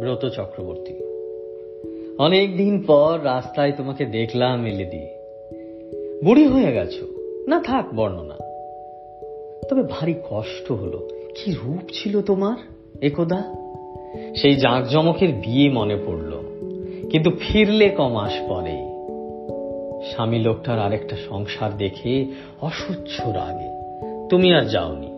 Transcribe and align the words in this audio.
ব্রত 0.00 0.28
চক্রবর্তী। 0.28 0.94
অনেক 2.18 2.56
দিন 2.56 2.82
পর 2.82 3.18
রাস্তায় 3.24 3.72
তোমাকে 3.76 4.04
দেখলাম, 4.04 4.66
এলেদি। 4.66 5.06
বুড়ি 6.24 6.46
হয়ে 6.46 6.72
গেছো। 6.72 7.06
না 7.46 7.60
থাক, 7.60 7.94
বর্ণনা। 7.94 8.34
তবে 9.70 9.82
ভারী 9.82 10.14
কষ্ট 10.30 10.72
হলো। 10.72 11.08
কি 11.34 11.52
রূপ 11.52 11.90
ছিল 11.92 12.22
তোমার? 12.22 12.56
একদা? 13.00 13.54
সেই 14.36 14.54
জাঁকজমকের 14.54 15.28
বিয়ে 15.28 15.70
মনে 15.70 15.96
পড়ল। 15.96 16.32
কিন্তু 17.10 17.30
ফিরলে 17.40 17.88
কমাস 17.88 18.32
পরে। 18.48 18.88
স্বামী 20.10 20.38
লোকটার 20.38 20.78
আরেকটা 20.78 21.16
সংসার 21.28 21.76
দেখে 21.76 22.26
অসহ্য 22.60 23.28
রাগে। 23.28 23.78
তুমি 24.28 24.54
আর 24.54 24.64
যাওনি। 24.64 25.08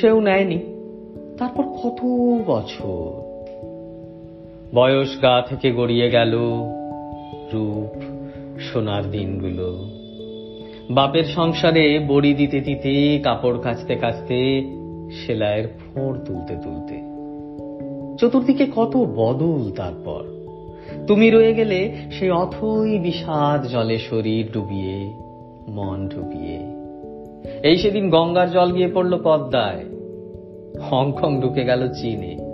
সেও 0.00 0.20
নেয়নি। 0.20 0.58
তারপর 1.38 1.62
কত 1.62 2.04
বছর? 2.46 3.31
বয়স 4.74 5.22
গা 5.22 5.42
থেকে 5.48 5.72
গড়িয়ে 5.72 6.10
গেল 6.10 6.38
রূপ 7.52 8.00
সোনার 8.60 9.10
দিনগুলো। 9.10 9.90
বাপের 10.90 11.24
সংসারে 11.24 11.98
বড়ি 12.08 12.34
দিতে 12.34 12.60
দিতে, 12.60 13.20
কাপড় 13.22 13.58
কাচতে 13.62 13.94
কাচতে, 13.94 14.64
সেলাইয়ের 15.26 15.68
ফোঁড় 15.68 16.18
তুলতে 16.18 16.56
তুলতে। 16.56 17.00
চতুর্দিকে 18.18 18.66
কত 18.76 18.96
বদল 18.96 19.70
তারপর। 19.70 20.24
তুমি 21.06 21.30
রয়ে 21.30 21.54
গেলে 21.54 21.96
সেই 22.10 22.30
অথই 22.30 22.98
বিষাদ 22.98 23.66
জলে 23.66 23.98
শরীর 23.98 24.52
ডুবিয়ে, 24.52 25.10
মন 25.68 26.08
ডুবিয়ে। 26.08 26.58
এই 27.62 27.76
সেদিন 27.76 28.10
গঙ্গার 28.10 28.50
জল 28.50 28.72
গিয়ে 28.72 28.88
পড়ল 28.88 29.20
পদ্মায়। 29.24 29.84
হংকং 30.80 31.40
ঢুকে 31.40 31.64
গেল 31.64 31.92
চীনে। 31.92 32.51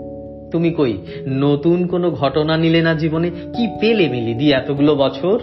তুমি 0.50 0.70
কই? 0.70 0.98
নতুন 1.26 1.86
কোনো 1.86 2.10
ঘটনা 2.10 2.56
নিলে 2.56 2.82
না 2.82 2.94
জীবনে? 2.94 3.30
কি 3.30 3.78
পেলে 3.80 4.08
মিলি 4.08 4.34
দি 4.34 4.52
এতগুলো 4.52 4.94
বছর? 4.94 5.38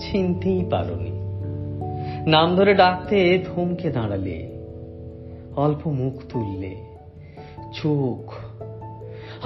চিনতেই 0.00 0.64
পারোনি। 0.70 1.10
নাম 2.30 2.56
ধরে 2.56 2.74
ডাকতে 2.74 3.44
থমকে 3.46 3.90
দাঁড়ালে। 3.90 4.58
অল্প 5.56 5.86
মুখ 5.88 6.14
তুললে। 6.28 6.76
চোখ। 7.72 8.34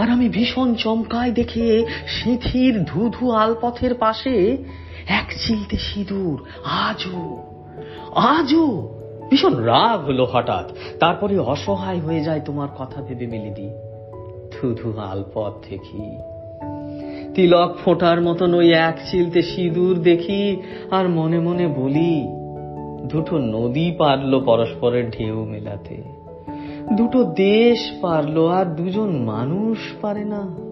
আর 0.01 0.11
আমি 0.11 0.29
ভীষণ 0.29 0.75
চমকায় 0.75 1.31
দেখে 1.31 1.87
সিঁথির 2.07 2.85
ধুধু 2.85 3.31
আলপথের 3.31 3.95
পাশে 3.95 4.57
এক 5.09 5.33
চিলতে 5.47 5.77
সিঁদুর, 5.77 6.45
আজও 6.65 7.43
আজও। 8.15 8.95
ভীষণ 9.31 9.55
রাগ 9.55 10.05
হলো 10.05 10.29
হঠাৎ। 10.33 10.99
তারপরে 10.99 11.39
অসহায় 11.39 12.01
হয়ে 12.01 12.21
যায় 12.21 12.41
তোমার 12.41 12.69
কথা 12.79 13.03
ভেবে 13.03 13.27
মিলিদি 13.27 13.71
ধুধু 14.63 15.01
আলপথ 15.01 15.53
দেখি। 15.71 16.19
তিলক 17.35 17.77
ফোটার 17.85 18.21
মতন 18.21 18.55
ওই 18.55 18.73
এক 18.73 18.99
চিলতে 19.11 19.43
সিঁদুর 19.43 19.99
দেখি 19.99 20.57
আর 20.91 21.09
মনে 21.09 21.41
মনে 21.41 21.67
বলি, 21.67 22.29
দুটো 23.09 23.39
নদী 23.39 23.91
পারল 23.99 24.41
পরস্পরের 24.41 25.11
ঢেউ 25.11 25.45
মেলাতে। 25.45 26.03
দুটো 26.93 27.25
দেশ 27.25 27.91
পারল 28.01 28.47
আর 28.47 28.67
দুজন 28.67 29.11
মানুষ 29.11 29.79
পারে 30.01 30.25
না। 30.25 30.67